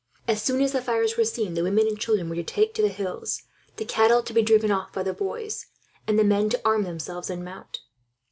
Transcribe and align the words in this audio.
As 0.27 0.41
soon 0.41 0.61
as 0.63 0.71
the 0.71 0.81
fires 0.81 1.15
were 1.15 1.23
seen, 1.23 1.53
the 1.53 1.61
women 1.61 1.85
and 1.87 1.99
children 1.99 2.27
were 2.27 2.33
to 2.35 2.41
take 2.41 2.73
to 2.73 2.81
the 2.81 2.87
hills, 2.87 3.43
the 3.77 3.85
cattle 3.85 4.23
to 4.23 4.33
be 4.33 4.41
driven 4.41 4.71
off 4.71 4.91
by 4.91 5.03
the 5.03 5.13
boys, 5.13 5.67
and 6.07 6.17
the 6.17 6.23
men 6.23 6.49
to 6.49 6.61
arm 6.65 6.81
themselves 6.81 7.29
and 7.29 7.45
mount. 7.45 7.81